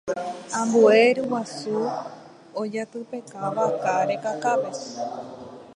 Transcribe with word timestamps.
ambue 0.59 0.97
ryguasu 1.15 1.77
ojatypeka 2.61 3.35
vaka 3.55 3.93
rekakápe 4.09 4.71